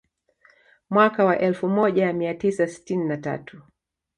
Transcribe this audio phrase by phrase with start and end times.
[0.89, 3.61] Mwaka wa elfu moja mia tisa sitini na tatu